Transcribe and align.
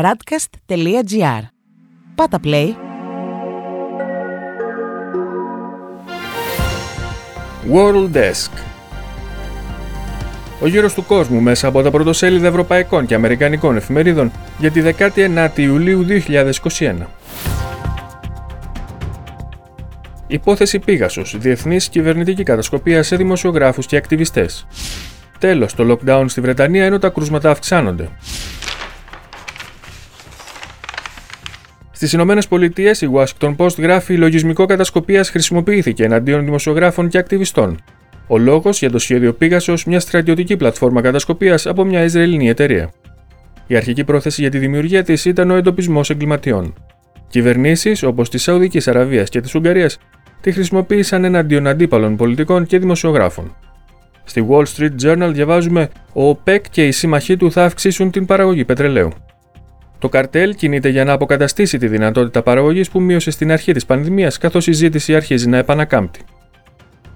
radcast.gr. 0.00 1.42
Πάτα 2.14 2.40
play. 2.44 2.68
World 7.72 8.16
Desk 8.16 8.50
Ο 10.60 10.66
γύρος 10.66 10.94
του 10.94 11.04
κόσμου 11.04 11.40
μέσα 11.40 11.68
από 11.68 11.82
τα 11.82 11.90
πρωτοσέλιδα 11.90 12.46
ευρωπαϊκών 12.46 13.06
και 13.06 13.14
αμερικανικών 13.14 13.76
εφημερίδων 13.76 14.32
για 14.58 14.70
τη 14.70 14.82
19η 14.98 15.58
Ιουλίου 15.58 16.06
2021. 16.78 16.94
Υπόθεση 20.26 20.78
Πίγασος, 20.78 21.36
διεθνής 21.38 21.88
κυβερνητική 21.88 22.42
κατασκοπία 22.42 23.02
σε 23.02 23.16
δημοσιογράφους 23.16 23.86
και 23.86 23.96
ακτιβιστές. 23.96 24.66
Τέλος, 25.38 25.74
το 25.74 25.98
lockdown 25.98 26.24
στη 26.26 26.40
Βρετανία 26.40 26.84
ενώ 26.84 26.98
τα 26.98 27.08
κρούσματα 27.08 27.50
αυξάνονται. 27.50 28.08
Στις 32.02 32.14
Ηνωμένες 32.14 32.48
Πολιτείες, 32.48 33.00
η 33.00 33.10
Washington 33.14 33.56
Post 33.56 33.78
γράφει: 33.78 34.16
Λογισμικό 34.16 34.66
κατασκοπίας 34.66 35.30
χρησιμοποιήθηκε 35.30 36.04
εναντίον 36.04 36.44
δημοσιογράφων 36.44 37.08
και 37.08 37.18
ακτιβιστών. 37.18 37.80
Ο 38.26 38.38
λόγος 38.38 38.78
για 38.78 38.90
το 38.90 38.98
σχέδιο 38.98 39.32
Πίγασος, 39.32 39.84
μια 39.84 40.00
στρατιωτική 40.00 40.56
πλατφόρμα 40.56 41.00
κατασκοπίας 41.00 41.66
από 41.66 41.84
μια 41.84 42.04
Ισραηλινή 42.04 42.48
εταιρεία. 42.48 42.92
Η 43.66 43.76
αρχική 43.76 44.04
πρόθεση 44.04 44.40
για 44.40 44.50
τη 44.50 44.58
δημιουργία 44.58 45.02
της 45.02 45.24
ήταν 45.24 45.50
ο 45.50 45.54
εντοπισμός 45.54 46.10
εγκληματιών. 46.10 46.74
Κυβερνήσεις 47.28 48.02
όπως 48.02 48.30
της 48.30 48.42
Σαουδικής 48.42 48.88
Αραβίας 48.88 49.28
και 49.28 49.40
της 49.40 49.54
Ουγγαρίας 49.54 49.98
τη 50.40 50.52
χρησιμοποίησαν 50.52 51.24
εναντίον 51.24 51.66
αντίπαλων 51.66 52.16
πολιτικών 52.16 52.66
και 52.66 52.78
δημοσιογράφων. 52.78 53.56
Στη 54.24 54.46
Wall 54.48 54.64
Street 54.76 54.94
Journal 55.02 55.30
διαβάζουμε: 55.32 55.88
Ο 56.12 56.28
ΟΠΕΚ 56.28 56.64
και 56.70 56.86
οι 56.86 56.90
σύμμαχοί 56.90 57.36
του 57.36 57.52
θα 57.52 57.64
αυξήσουν 57.64 58.10
την 58.10 58.26
παραγωγή 58.26 58.64
πετρελαίου. 58.64 59.12
Το 60.02 60.08
καρτέλ 60.08 60.54
κινείται 60.54 60.88
για 60.88 61.04
να 61.04 61.12
αποκαταστήσει 61.12 61.78
τη 61.78 61.88
δυνατότητα 61.88 62.42
παραγωγής 62.42 62.90
που 62.90 63.00
μείωσε 63.00 63.30
στην 63.30 63.52
αρχή 63.52 63.72
της 63.72 63.86
πανδημίας, 63.86 64.38
καθώς 64.38 64.66
η 64.66 64.72
ζήτηση 64.72 65.14
αρχίζει 65.14 65.48
να 65.48 65.56
επανακάμπτει. 65.56 66.20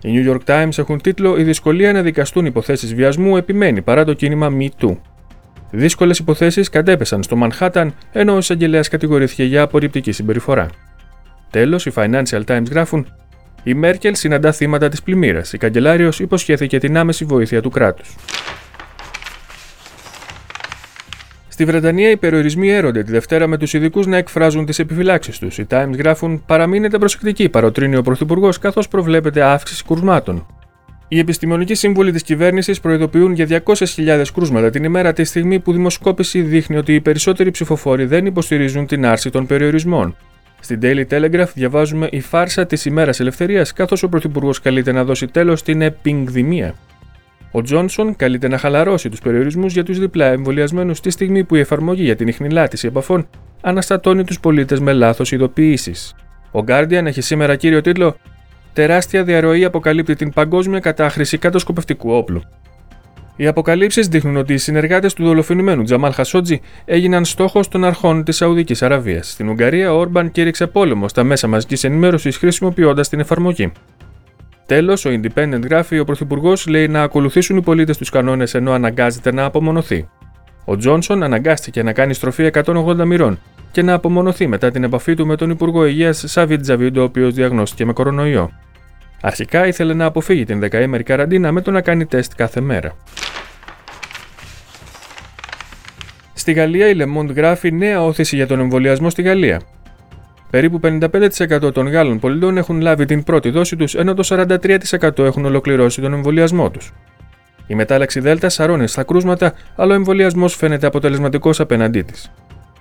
Οι 0.03 0.11
New 0.15 0.33
York 0.33 0.39
Times 0.47 0.78
έχουν 0.78 1.01
τίτλο 1.01 1.39
Η 1.39 1.43
δυσκολία 1.43 1.93
να 1.93 2.03
δικαστούν 2.03 2.47
υποθέσεις 2.47 2.95
βιασμού 2.95 3.37
επιμένει 3.37 3.83
παρά 3.83 4.05
το 4.05 4.12
κίνημα 4.12 4.56
Me 4.59 4.97
Δύσκολες 5.70 6.19
υποθέσεις 6.19 6.69
κατέπεσαν 6.69 7.23
στο 7.23 7.37
Μανχάταν, 7.37 7.95
ενώ 8.12 8.34
ο 8.34 8.39
εισαγγελέας 8.39 8.89
κατηγορήθηκε 8.89 9.45
για 9.45 9.62
απορριπτική 9.62 10.12
συμπεριφορά. 10.12 10.69
Τέλος, 11.50 11.87
οι 11.87 11.93
Financial 11.95 12.45
Times 12.47 12.71
γράφουν 12.71 13.06
η 13.62 13.75
Μέρκελ 13.75 14.15
συναντά 14.15 14.53
θύματα 14.53 14.89
της 14.89 15.03
πλημμύρας. 15.03 15.53
Η 15.53 15.59
καγκελάριος 15.59 16.21
υποσχέθηκε 16.21 16.78
την 16.78 16.97
άμεση 16.97 17.25
βοήθεια 17.25 17.62
του 17.62 17.71
κράτους. 17.71 18.15
Στη 21.57 21.65
Βρετανία, 21.65 22.11
οι 22.11 22.17
περιορισμοί 22.17 22.71
έρονται 22.71 23.03
τη 23.03 23.11
Δευτέρα 23.11 23.47
με 23.47 23.57
τους 23.57 23.73
ειδικούς 23.73 24.07
να 24.07 24.17
εκφράζουν 24.17 24.67
τις 24.67 24.79
επιφυλάξεις 24.79 25.39
τους. 25.39 25.59
Οι 25.59 25.67
Times 25.71 25.93
γράφουν: 25.99 26.45
Παραμείνετε 26.47 26.99
προσεκτικοί, 26.99 27.49
παροτρύνει 27.49 27.97
ο 27.97 28.03
Πρωθυπουργός, 28.03 28.59
καθώς 28.59 28.89
προβλέπεται 28.89 29.43
αύξηση 29.43 29.84
κρουσμάτων. 29.84 30.47
Οι 31.09 31.19
επιστημονικοί 31.19 31.75
σύμβουλοι 31.75 32.12
της 32.12 32.23
κυβέρνησης 32.23 32.81
προειδοποιούν 32.81 33.33
για 33.33 33.47
200.000 33.47 34.25
κρούσματα 34.34 34.71
την 34.71 34.84
ημέρα 34.84 35.12
τη 35.12 35.25
στιγμή 35.25 35.61
που 35.61 35.73
δημοσκόπηση 35.73 36.41
δείχνει 36.41 36.77
ότι 36.77 36.95
οι 36.95 37.01
περισσότεροι 37.01 37.51
ψηφοφόροι 37.51 38.05
δεν 38.05 38.27
υποστηρίζουν 38.27 38.87
την 38.87 39.07
άρση 39.07 39.31
των 39.31 39.47
περιορισμών. 39.47 40.17
Στην 40.61 40.81
Daily 40.83 41.05
Telegraph 41.11 41.53
διαβάζουμε 41.55 42.09
η 42.11 42.21
φάρσα 42.21 42.67
της 42.67 42.84
ημέρας 42.84 43.21
ελευθερίας, 43.21 43.73
καθώς 43.73 44.03
ο 44.03 44.09
Πρωθυπουργός 44.09 44.61
καλείται 44.61 44.93
να 44.93 45.05
δώσει 45.05 45.27
τέλος 45.27 45.59
στην 45.59 45.83
επινδημία. 45.83 46.75
Ο 47.51 47.63
Τζόνσον 47.63 48.17
καλείται 48.17 48.49
να 48.49 48.59
χαλαρώσει 48.59 49.09
τους 49.09 49.21
περιορισμούς 49.21 49.73
για 49.73 49.85
τους 49.85 49.99
διπλά 49.99 50.27
εμβολιασμένους 50.27 51.01
τη 51.01 51.11
στιγμή 51.11 51.45
που 51.45 51.55
η 51.55 51.61
εφαρμογή 51.61 52.03
για 52.03 52.17
την 52.17 52.29
ιχνηλάτηση 52.29 52.87
επαφών 52.87 53.29
αναστατώνει 53.61 54.25
τους 54.25 54.41
πολίτες 54.41 54.81
με 54.81 54.93
λάθος 54.93 55.33
ειδοποιήσεις. 55.33 56.15
Ο 56.51 56.65
Guardian 56.67 57.05
έχει 57.05 57.21
σήμερα 57.21 57.57
κύριο 57.57 57.81
τίτλο 57.81 58.17
Τεράστια 58.77 59.25
διαρροή 59.25 59.65
αποκαλύπτει 59.65 60.15
την 60.15 60.33
παγκόσμια 60.33 60.81
κατάχρηση 60.81 61.39
κατασκοπευτικού 61.39 62.11
όπλου. 62.12 62.43
Οι 63.37 63.47
αποκαλύψεις 63.47 64.09
δείχνουν 64.09 64.37
ότι 64.37 64.53
οι 64.53 64.56
συνεργάτες 64.59 65.15
του 65.15 65.25
δολοφονημένου 65.25 65.83
Τζαμάλ 65.83 66.12
Χασότζη 66.12 66.61
έγιναν 66.85 67.25
στόχος 67.25 67.69
των 67.69 67.85
αρχών 67.85 68.25
της 68.25 68.37
Σαουδικής 68.37 68.83
Αραβίας. 68.83 69.31
Στην 69.31 69.49
Ουγγαρία, 69.49 69.93
ο 69.93 69.99
Όρμπαν 69.99 70.31
κήρυξε 70.31 70.67
πόλεμο 70.67 71.09
στα 71.09 71.25
μέσα 71.25 71.47
μαζικής 71.47 71.85
ενημέρωσης 71.85 72.37
χρησιμοποιώντας 72.37 73.09
την 73.09 73.21
εφαρμογή. 73.21 73.73
Τέλος, 74.66 75.04
ο 75.04 75.10
Independent 75.10 75.62
γράφει: 75.65 75.99
Ο 75.99 76.04
Πρωθυπουργός 76.04 76.66
λέει 76.66 76.88
να 76.88 77.03
ακολουθήσουν 77.03 77.56
οι 77.56 77.62
πολίτες 77.62 77.97
τους 77.97 78.10
κανόνες 78.10 78.54
ενώ 78.54 78.72
αναγκάζεται 78.72 79.32
να 79.32 79.44
απομονωθεί. 79.44 80.09
Ο 80.65 80.77
Τζόνσον 80.77 81.22
αναγκάστηκε 81.22 81.82
να 81.82 81.93
κάνει 81.93 82.15
στροφή 82.15 82.50
180 82.53 83.05
μοιρών 83.05 83.38
και 83.71 83.82
να 83.82 83.93
απομονωθεί 83.93 84.47
μετά 84.47 84.71
την 84.71 84.84
επαφή 84.84 85.15
του 85.15 85.26
με 85.26 85.37
τον 85.37 85.50
Υπουργό 85.50 85.87
Υγείας 85.87 86.25
Σαβίτ 86.26 86.60
Τζαβίντο, 86.60 87.00
ο 87.00 87.05
οποίος 87.05 87.34
διαγνώστηκε 87.34 87.84
με 87.84 87.93
κορονοϊό. 87.93 88.50
Αρχικά 89.21 89.66
ήθελε 89.66 89.94
να 89.94 90.05
αποφύγει 90.05 90.44
την 90.44 90.60
δεκαήμερη 90.60 91.03
καραντίνα 91.03 91.53
με 91.53 91.60
το 91.60 91.71
να 91.71 91.81
κάνει 91.81 92.06
τεστ 92.06 92.32
κάθε 92.37 92.60
μέρα. 92.60 92.97
Στη 96.32 96.53
Γαλλία, 96.53 96.88
η 96.88 96.97
Le 96.99 97.16
Monde 97.16 97.34
γράφει 97.34 97.72
νέα 97.72 98.03
όθηση 98.03 98.37
για 98.37 98.47
τον 98.47 98.60
εμβολιασμό 98.60 99.10
στη 99.10 99.22
Γαλλία. 99.22 99.60
Περίπου 100.51 100.81
55% 100.83 101.73
των 101.73 101.89
Γάλλων 101.89 102.19
πολιτών 102.19 102.57
έχουν 102.57 102.81
λάβει 102.81 103.05
την 103.05 103.23
πρώτη 103.23 103.51
δόση 103.51 103.77
τους, 103.77 103.95
ενώ 103.95 104.15
το 104.15 104.23
43% 104.23 105.19
έχουν 105.19 105.45
ολοκληρώσει 105.45 106.01
τον 106.01 106.12
εμβολιασμό 106.12 106.71
τους. 106.71 106.93
Η 107.67 107.75
μετάλλαξη 107.75 108.21
Δέλτα 108.21 108.49
σαρώνει 108.49 108.87
στα 108.87 109.03
κρούσματα, 109.03 109.53
αλλά 109.77 109.93
ο 109.93 109.95
εμβολιασμός 109.95 110.55
φαίνεται 110.55 110.87
αποτελεσματικός 110.87 111.61
απέναντί 111.61 112.03
της. 112.03 112.33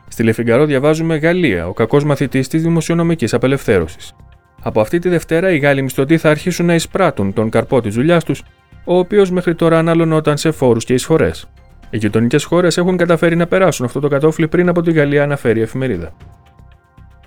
Στη 0.07 0.23
Λεφιγκαρό 0.23 0.65
διαβάζουμε 0.65 1.17
Γαλλία, 1.17 1.67
ο 1.67 1.73
κακός 1.73 2.03
μαθητής 2.03 2.47
της 2.47 2.61
δημοσιονομικής 2.61 3.33
απελευθέρωσης. 3.33 4.15
Από 4.61 4.81
αυτή 4.81 4.99
τη 4.99 5.09
Δευτέρα, 5.09 5.51
οι 5.51 5.57
Γάλλοι 5.57 5.81
μισθωτοί 5.81 6.17
θα 6.17 6.29
αρχίσουν 6.29 6.65
να 6.65 6.73
εισπράττουν 6.75 7.33
τον 7.33 7.49
καρπό 7.49 7.81
της 7.81 7.95
δουλειάς 7.95 8.23
τους, 8.23 8.43
ο 8.83 8.97
οποίος 8.97 9.31
μέχρι 9.31 9.55
τώρα 9.55 9.77
αναλωνόταν 9.77 10.37
σε 10.37 10.51
φόρους 10.51 10.85
και 10.85 10.93
εισφορές. 10.93 11.49
Οι 11.89 11.97
γειτονικές 11.97 12.43
χώρες 12.43 12.77
έχουν 12.77 12.97
καταφέρει 12.97 13.35
να 13.35 13.47
περάσουν 13.47 13.85
αυτό 13.85 13.99
το 13.99 14.07
κατόφλι 14.07 14.47
πριν 14.47 14.69
από 14.69 14.81
τη 14.81 14.91
Γαλλία, 14.91 15.23
αναφέρει 15.23 15.59
η 15.59 15.61
εφημερίδα. 15.61 16.13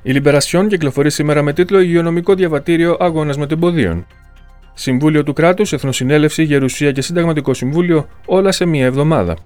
Η 0.03 0.13
Λιμπερασιόν 0.13 0.69
κυκλοφορεί 0.69 1.11
σήμερα 1.11 1.43
με 1.43 1.53
τίτλο 1.53 1.81
Υγειονομικό 1.81 2.35
διαβατήριο 2.35 2.97
Αγώνας 3.01 3.37
μετεμποδίων. 3.37 4.07
Συμβούλιο 4.75 5.23
του 5.23 5.33
κράτους, 5.33 5.73
Εθνοσυνέλευση, 5.73 6.43
Γερουσία 6.43 6.93
και 6.93 7.03
Συνταγματικό 7.03 7.55
Συμβούλιο, 7.55 8.09
όλα 8.27 8.53
σε 8.53 8.65
μία 8.65 8.85
εβδομάδα. 8.85 9.37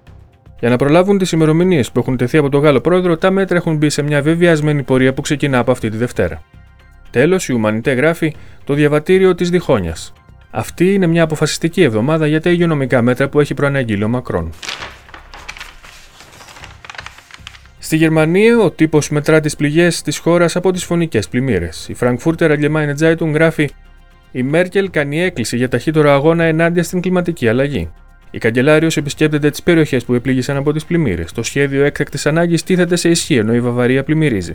Για 0.59 0.69
να 0.69 0.75
προλάβουν 0.75 1.17
τις 1.17 1.31
ημερομηνίες 1.31 1.91
που 1.91 1.99
έχουν 1.99 2.17
τεθεί 2.17 2.37
από 2.37 2.49
τον 2.49 2.61
Γάλλο 2.61 2.81
πρόεδρο, 2.81 3.17
τα 3.17 3.31
μέτρα 3.31 3.57
έχουν 3.57 3.77
μπει 3.77 3.89
σε 3.89 4.01
μια 4.01 4.21
βεβαιασμένη 4.21 4.83
πορεία 4.83 5.13
που 5.13 5.21
ξεκινά 5.21 5.59
από 5.59 5.71
αυτή 5.71 5.89
τη 5.89 5.97
Δευτέρα. 5.97 6.41
Τέλος, 7.09 7.47
η 7.47 7.53
Ουμανιτέ 7.53 7.91
γράφει 7.91 8.33
το 8.63 8.73
διαβατήριο 8.73 9.35
της 9.35 9.49
Διχόνιας. 9.49 10.13
Αυτή 10.51 10.93
είναι 10.93 11.07
μια 11.07 11.23
αποφασιστική 11.23 11.81
εβδομάδα 11.81 12.27
για 12.27 12.41
τα 12.41 12.49
υγειονομικά 12.49 13.01
μέτρα 13.01 13.29
που 13.29 13.39
έχει 13.39 13.53
προαναγγείλει 13.53 14.03
ο 14.03 14.07
Μακρόν. 14.07 14.49
Στη 17.93 18.01
Γερμανία, 18.01 18.59
ο 18.59 18.71
τύπος 18.71 19.09
μετρά 19.09 19.39
τις 19.39 19.55
πληγές 19.55 20.01
της 20.01 20.17
χώρας 20.17 20.55
από 20.55 20.71
τις 20.71 20.83
φωνικές 20.83 21.27
πλημμύρες. 21.27 21.87
Η 21.89 21.95
Frankfurter 21.99 22.49
Allgemeine 22.49 22.95
Zeitung 22.99 23.33
γράφει: 23.33 23.69
Η 24.31 24.43
Μέρκελ 24.43 24.89
κάνει 24.89 25.21
έκκληση 25.21 25.57
για 25.57 25.69
ταχύτερο 25.69 26.11
αγώνα 26.11 26.43
ενάντια 26.43 26.83
στην 26.83 27.01
κλιματική 27.01 27.47
αλλαγή. 27.47 27.91
Η 28.31 28.37
καγκελάριος 28.37 28.97
επισκέπτεται 28.97 29.49
τις 29.49 29.63
περιοχές 29.63 30.05
που 30.05 30.13
επλήγησαν 30.13 30.57
από 30.57 30.73
τις 30.73 30.85
πλημμύρες. 30.85 31.31
Το 31.31 31.43
σχέδιο 31.43 31.83
έκτακτης 31.83 32.25
ανάγκης 32.25 32.63
τίθεται 32.63 32.95
σε 32.95 33.09
ισχύ 33.09 33.35
ενώ 33.35 33.53
η 33.53 33.59
Βαβαρία 33.59 34.03
πλημμυρίζει. 34.03 34.53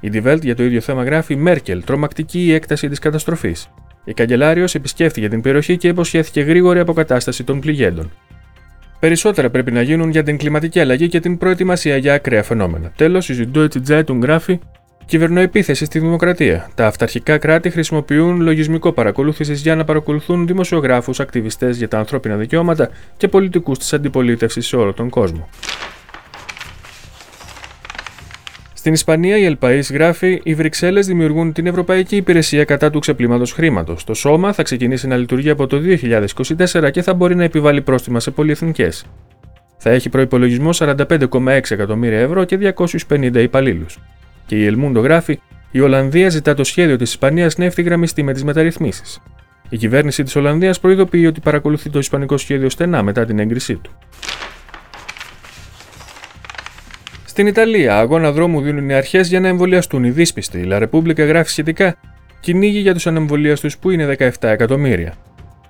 Η 0.00 0.10
Die 0.12 0.24
Welt 0.26 0.42
για 0.42 0.56
το 0.56 0.64
ίδιο 0.64 0.80
θέμα 0.80 1.04
γράφει: 1.04 1.36
Μέρκελ, 1.36 1.84
τρομακτική 1.84 2.44
η 2.44 2.52
έκταση 2.52 2.88
της 2.88 2.98
καταστροφής. 2.98 3.70
Η 4.04 4.12
καγκελάριος 4.12 4.74
επισκέφθηκε 4.74 5.28
την 5.28 5.40
περιοχή 5.40 5.76
και 5.76 5.88
υποσχέθηκε 5.88 6.40
γρήγορη 6.40 6.78
αποκατάσταση 6.78 7.44
των 7.44 7.60
πληγέντων. 7.60 8.10
Περισσότερα 9.02 9.50
πρέπει 9.50 9.72
να 9.72 9.82
γίνουν 9.82 10.10
για 10.10 10.22
την 10.22 10.38
κλιματική 10.38 10.80
αλλαγή 10.80 11.08
και 11.08 11.20
την 11.20 11.38
προετοιμασία 11.38 11.96
για 11.96 12.14
ακραία 12.14 12.42
φαινόμενα. 12.42 12.92
Τέλος, 12.96 13.28
η 13.28 13.50
Süddeutsche 13.54 13.88
Zeitung 13.88 14.18
γράφει 14.22 14.58
Κυβερνοεπίθεση 15.06 15.84
στη 15.84 15.98
δημοκρατία. 15.98 16.70
Τα 16.74 16.86
αυταρχικά 16.86 17.38
κράτη 17.38 17.70
χρησιμοποιούν 17.70 18.40
λογισμικό 18.40 18.92
παρακολούθησης 18.92 19.60
για 19.60 19.76
να 19.76 19.84
παρακολουθούν 19.84 20.46
δημοσιογράφους, 20.46 21.20
ακτιβιστές 21.20 21.76
για 21.76 21.88
τα 21.88 21.98
ανθρώπινα 21.98 22.36
δικαιώματα 22.36 22.90
και 23.16 23.28
πολιτικούς 23.28 23.78
της 23.78 23.92
αντιπολίτευσης 23.92 24.66
σε 24.66 24.76
όλο 24.76 24.92
τον 24.92 25.08
κόσμο. 25.08 25.48
Στην 28.82 28.94
Ισπανία, 28.94 29.38
η 29.38 29.44
Ελπαή 29.44 29.80
γράφει: 29.80 30.40
Οι 30.42 30.54
Βρυξέλλες 30.54 31.06
δημιουργούν 31.06 31.52
την 31.52 31.66
Ευρωπαϊκή 31.66 32.16
Υπηρεσία 32.16 32.64
κατά 32.64 32.90
του 32.90 32.98
ξεπλήματος 32.98 33.52
χρήματος. 33.52 34.04
Το 34.04 34.14
σώμα 34.14 34.52
θα 34.52 34.62
ξεκινήσει 34.62 35.06
να 35.06 35.16
λειτουργεί 35.16 35.50
από 35.50 35.66
το 35.66 35.78
2024 35.78 36.90
και 36.90 37.02
θα 37.02 37.14
μπορεί 37.14 37.34
να 37.34 37.44
επιβάλλει 37.44 37.82
πρόστιμα 37.82 38.20
σε 38.20 38.30
πολυεθνικές. 38.30 39.04
Θα 39.76 39.90
έχει 39.90 40.08
προπολογισμό 40.08 40.70
45,6 40.72 41.70
εκατομμύρια 41.70 42.18
ευρώ 42.18 42.44
και 42.44 42.74
250 43.08 43.42
υπαλλήλους. 43.42 43.98
Και 44.46 44.56
η 44.56 44.66
Ελμούντο 44.66 45.00
γράφει: 45.00 45.40
Η 45.70 45.80
Ολλανδία 45.80 46.28
ζητά 46.28 46.54
το 46.54 46.64
σχέδιο 46.64 46.96
της 46.96 47.10
Ισπανίας 47.10 47.56
να 47.56 47.64
ευθυγραμμιστεί 47.64 48.22
με 48.22 48.32
τις 48.32 48.44
μεταρρυθμίσεις. 48.44 49.22
Η 49.68 49.76
κυβέρνηση 49.76 50.22
της 50.22 50.36
Ολλανδίας 50.36 50.80
προειδοποιεί 50.80 51.24
ότι 51.28 51.40
παρακολουθεί 51.40 51.90
το 51.90 51.98
Ισπανικό 51.98 52.36
σχέδιο 52.36 52.70
στενά 52.70 53.02
μετά 53.02 53.24
την 53.24 53.38
έγκρισή 53.38 53.74
του. 53.74 53.90
Στην 57.32 57.46
Ιταλία, 57.46 57.98
αγώνα 57.98 58.32
δρόμου 58.32 58.60
δίνουν 58.60 58.88
οι 58.88 58.94
αρχές 58.94 59.28
για 59.28 59.40
να 59.40 59.48
εμβολιαστούν 59.48 60.04
οι 60.04 60.10
δύσπιστοι. 60.10 60.58
Η 60.58 60.68
La 60.70 60.82
Repubblica 60.82 61.26
γράφει 61.26 61.50
σχετικά 61.50 61.96
κυνήγι 62.40 62.78
για 62.78 62.92
τους 62.92 63.06
ανεμβολίαστους 63.06 63.78
που 63.78 63.90
είναι 63.90 64.16
17 64.18 64.30
εκατομμύρια. 64.40 65.14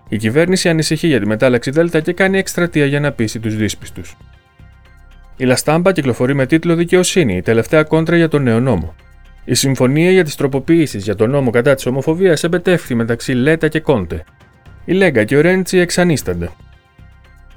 Η 0.08 0.16
κυβέρνηση 0.16 0.68
ανησυχεί 0.68 1.06
για 1.06 1.20
τη 1.20 1.26
μετάλλαξη 1.26 1.70
Δέλτα 1.70 2.00
και 2.00 2.12
κάνει 2.12 2.38
εκστρατεία 2.38 2.86
για 2.86 3.00
να 3.00 3.12
πείσει 3.12 3.40
τους 3.40 3.56
δύσπιστους. 3.56 4.16
Η 5.36 5.44
Λαστάμπα 5.44 5.92
κυκλοφορεί 5.92 6.34
με 6.34 6.46
τίτλο 6.46 6.74
Δικαιοσύνη, 6.74 7.36
η 7.36 7.42
τελευταία 7.42 7.82
κόντρα 7.82 8.16
για 8.16 8.28
τον 8.28 8.42
νέο 8.42 8.60
νόμο. 8.60 8.94
Η 9.44 9.54
συμφωνία 9.54 10.10
για 10.10 10.24
τις 10.24 10.34
τροποποιήσεις 10.34 11.04
για 11.04 11.14
τον 11.14 11.30
νόμο 11.30 11.50
κατά 11.50 11.74
της 11.74 11.86
ομοφοβίας 11.86 12.44
εμπετεύχθη 12.44 12.94
μεταξύ 12.94 13.32
Λέτα 13.32 13.68
και 13.68 13.80
Κόντε. 13.80 14.24
Η 14.84 14.92
Λέγκα 14.92 15.24
και 15.24 15.36
ο 15.36 15.40
Ρέντσι 15.40 15.78
εξανίστανται. 15.78 16.50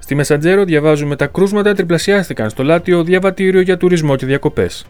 Στη 0.05 0.15
Μεσαντζέρο 0.15 0.63
διαβάζουμε 0.63 1.15
τα 1.15 1.27
κρούσματα 1.27 1.73
τριπλασιάστηκαν 1.73 2.49
στο 2.49 2.63
Λάτιο 2.63 3.03
διαβατήριο 3.03 3.61
για 3.61 3.77
τουρισμό 3.77 4.15
και 4.15 4.25
διακοπές. 4.25 4.85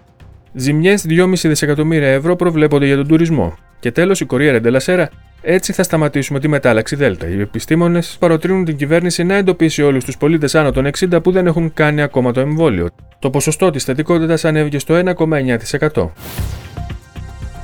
Ζημιές 0.53 1.05
2,5 1.09 1.33
δισεκατομμύρια 1.33 2.07
ευρώ 2.07 2.35
προβλέπονται 2.35 2.85
για 2.85 2.95
τον 2.95 3.07
τουρισμό. 3.07 3.57
Και 3.79 3.91
τέλος 3.91 4.19
η 4.19 4.25
Κορία 4.25 4.51
Ρεντελασέρα 4.51 5.09
έτσι 5.41 5.73
θα 5.73 5.83
σταματήσουμε 5.83 6.39
τη 6.39 6.47
μετάλλαξη 6.47 6.95
Δέλτα. 6.95 7.27
Οι 7.27 7.41
επιστήμονες 7.41 8.15
παροτρύνουν 8.19 8.65
την 8.65 8.75
κυβέρνηση 8.75 9.23
να 9.23 9.35
εντοπίσει 9.35 9.81
όλους 9.81 10.05
τους 10.05 10.17
πολίτες 10.17 10.55
άνω 10.55 10.71
των 10.71 10.85
60 10.85 11.23
που 11.23 11.31
δεν 11.31 11.47
έχουν 11.47 11.73
κάνει 11.73 12.01
ακόμα 12.01 12.31
το 12.31 12.39
εμβόλιο. 12.39 12.87
Το 13.19 13.29
ποσοστό 13.29 13.69
της 13.69 13.83
θετικότητας 13.83 14.45
ανέβηκε 14.45 14.79
στο 14.79 14.95
1,9%. 14.95 16.11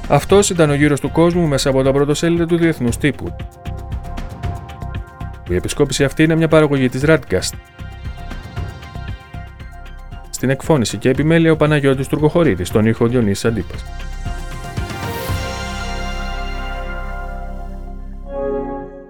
Αυτός 0.08 0.50
ήταν 0.50 0.70
ο 0.70 0.74
γύρος 0.74 1.00
του 1.00 1.12
κόσμου 1.12 1.48
μέσα 1.48 1.70
από 1.70 1.84
τα 1.84 1.92
πρωτοσέλιδα 1.92 2.46
του 2.46 2.58
Διεθνούς 2.58 2.98
Τύπου. 2.98 3.36
Η 5.52 5.56
επισκόπηση 5.56 6.04
αυτή 6.04 6.24
είναι 6.24 6.36
μια 6.36 6.48
παραγωγή 6.48 6.90
της 6.90 7.02
Radcast. 7.06 7.54
Στην 10.30 10.50
εκφώνηση 10.50 10.98
και 10.98 11.10
επιμέλεια 11.10 11.52
ο 11.52 11.56
Παναγιώτης 11.56 12.08
Τουρκοχωρίδης, 12.08 12.68
στον 12.68 12.86
ήχο 12.86 13.08
Διονύσης 13.08 13.46
Αντίπας. 13.46 13.84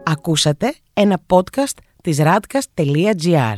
Ακούσατε 0.03 0.75
ένα 0.93 1.19
podcast 1.27 1.77
της 2.03 2.19
radcast.gr. 2.21 3.55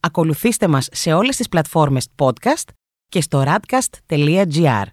Ακολουθήστε 0.00 0.68
μας 0.68 0.88
σε 0.92 1.12
όλες 1.12 1.36
τις 1.36 1.48
πλατφόρμες 1.48 2.08
podcast 2.16 2.68
και 3.08 3.20
στο 3.20 3.44
radcast.gr. 3.46 4.84